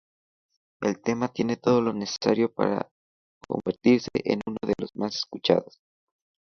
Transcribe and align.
El 0.81 0.99
tema 0.99 1.27
tiene 1.27 1.57
todo 1.57 1.79
lo 1.79 1.93
necesario 1.93 2.51
para 2.51 2.89
convertirse 3.47 4.09
en 4.15 4.39
uno 4.47 4.57
de 4.65 4.73
lo 4.79 4.87
más 4.95 5.15
escuchados. 5.17 5.79